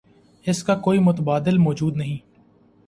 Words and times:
اس 0.45 0.63
کا 0.63 0.75
کوئی 0.75 0.99
متبادل 0.99 1.57
موجود 1.57 1.97
نہیں۔ 1.97 2.17